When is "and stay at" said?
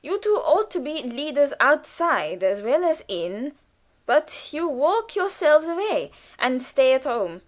6.38-7.04